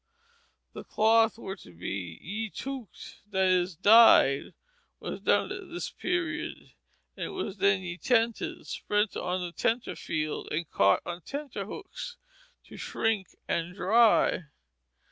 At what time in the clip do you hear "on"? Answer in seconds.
9.15-9.41, 11.05-11.21